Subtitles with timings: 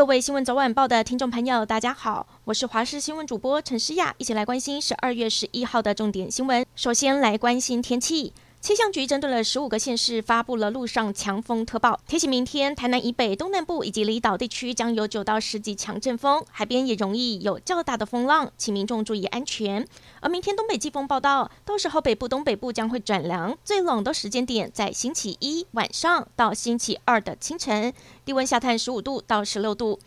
[0.00, 6.64] 各位新闻早晚报的听众朋友，大家好，我是华视新闻主播陈诗雅，一起来关心十二月十一号的重点新闻。
[6.74, 8.32] 首先来关心天气。
[8.60, 19.88] 气象局针对了十五个县市发布了路上强风特报，提醒明天台南以北、东南部以及离岛地区将有九到十级强阵风，海边也容易有较大的风浪，请民众注意安全。
[20.20, 27.94] 而明天东北季风报道，到时候北部、东北部将会转凉，最冷的时间点在星期一晚上到星期二的清晨，
[28.26, 29.98] 低温下探十五度到十六度。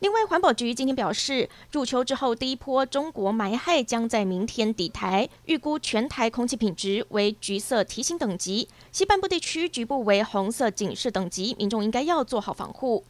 [0.00, 13.04] 另外，环保局今天表示，入秋之后第一波中国霾害将在明天抵台，预估全台空气品质为橘色提醒等级，西半部地区局部为红色警示等级，民众应该要做好防护。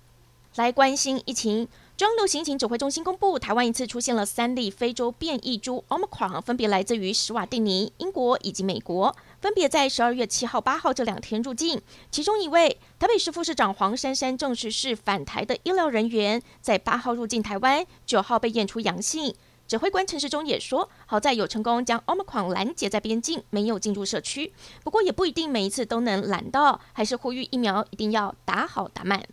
[0.57, 1.69] 来关心疫情。
[1.97, 11.80] 中央流行疫情指挥中心公布，台湾一次出现了三例非洲变异株 Omicron，分别来自于史瓦蒂尼、英国以及美国，分别在十二月七号、八号这两天入境。
[12.11, 19.34] 其中一位台北市副市长黄珊珊证实是返台的医疗人员，在八号入境台湾，九号被验出阳性。
[19.66, 24.52] 指挥官陈时中也说，好在有成功将 Omicron 拦截在边境，没有进入社区。
[24.84, 29.24] 不过也不一定每一次都能拦到，还是呼吁疫苗一定要打好打满。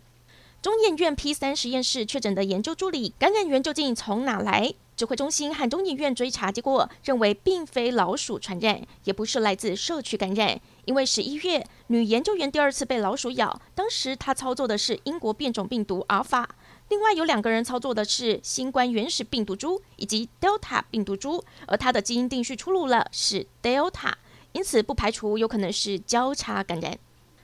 [0.62, 4.72] 中研院 P 三实验室确诊的研究助理感染源究竟从哪来？
[4.96, 10.58] 指挥中心和中研院追查结果认为，并非老鼠传染，也不是来自社区感染。
[10.88, 16.48] 因为十一月女研究员第二次被老鼠咬，当时她操作的是英国变种病毒阿尔法，
[16.88, 24.14] 另外有两个人操作的是新冠原始病毒株以及 Delta 病毒株，而她的基因定序出炉了，是 Delta，
[24.52, 26.98] 因此不排除有可能是交叉感染。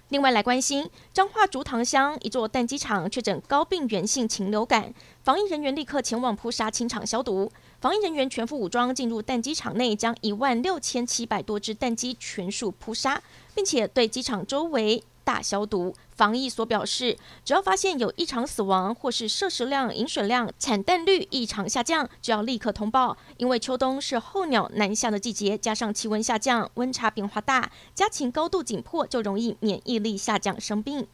[0.09, 7.53] 另外来关心，彰化竹塘乡一座蛋鸡场确诊高病原性禽流感，防疫人员立刻前往扑杀清场消毒。
[7.85, 13.23] 防疫人员全副武装进入蛋鸡场内，将一万六千七百多只蛋鸡全数扑杀，
[13.55, 15.95] 并且对鸡场周围大消毒。
[16.17, 23.15] 防疫所表示，只要发现有异常死亡或是摄食量、饮水量、产蛋率异常下降，就要立刻通报。
[23.37, 31.07] 因为秋冬是候鸟南下的季节，加上气温下降、温差变化大，家禽高度紧迫，就容易免疫力下降生病。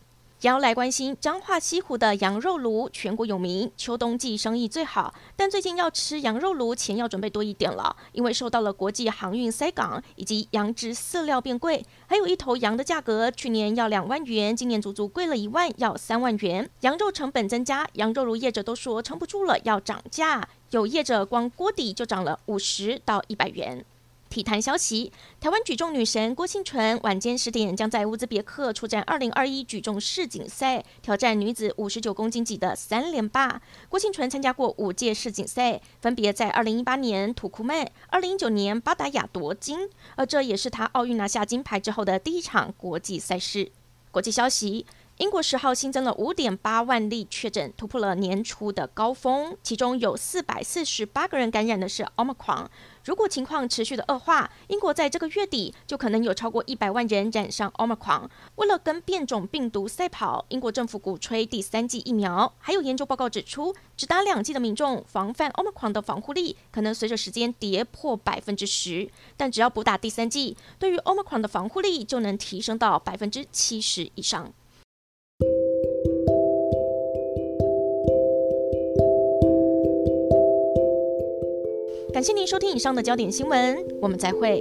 [0.43, 5.13] 要来关心彰化西湖的羊肉炉，全国有名，秋冬季生意最好。
[5.37, 16.71] 但最近要吃羊肉炉，钱要准备多一点了，因为受到了国际航运塞港，以及羊脂饲料变贵，还有一头羊的价格，去年要两万元，今年足足贵了一万，要三万元。
[16.81, 20.49] 羊肉成本增加，羊肉炉业者都说撑不住了，要涨价。
[20.71, 23.85] 有业者光锅底就涨了五十到一百元。
[24.31, 25.11] 体坛消息：
[25.41, 33.61] 台湾举重女神郭婞淳晚间十点将在乌兹别克出战二零二一举重世锦赛，挑战女子五十九公斤级的三连霸。
[33.89, 43.73] 郭婞淳参加过五届世锦赛，分别在二零一八年土库曼、二零一九年巴达雅夺金，而这也是她奥运拿下金牌之后的第一场国际赛事。
[44.13, 44.87] 国际消息。
[45.21, 52.69] 英国十号新增了五点八万例确诊，突破了年初的高峰，其中有四百四十八个人感染的是 Omicron。
[53.05, 58.31] 如果情况持续的恶化，英国在这个月底就可能有超过一百万人染上 Omicron。
[58.55, 62.55] 为了跟变种病毒赛跑，英国政府鼓吹第三剂疫苗。
[62.57, 74.51] 还有研究报告指出，只打两剂的民众防范 Omicron 的防护力可能随着时间跌破百分之十，但只要补打第三剂，对于 Omicron 的防护力就能提升到百分之七十以上。
[82.13, 84.61] 感谢您收听以上的焦点新闻，我们再会。